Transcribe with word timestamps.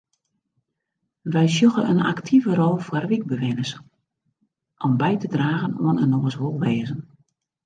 Wy 1.33 1.45
sjogge 1.55 1.83
in 1.91 2.07
aktive 2.13 2.51
rol 2.59 2.77
foar 2.85 3.05
wykbewenners 3.11 3.71
om 4.85 4.93
by 5.01 5.13
te 5.19 5.27
dragen 5.35 5.73
oan 5.85 6.01
inoars 6.05 6.35
wolwêzen. 6.41 7.01